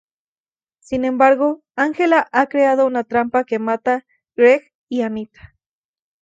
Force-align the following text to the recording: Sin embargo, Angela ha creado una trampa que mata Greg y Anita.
Sin 0.79 1.05
embargo, 1.05 1.61
Angela 1.75 2.27
ha 2.31 2.47
creado 2.47 2.87
una 2.87 3.03
trampa 3.03 3.43
que 3.43 3.59
mata 3.59 4.03
Greg 4.35 4.73
y 4.89 5.03
Anita. 5.03 5.53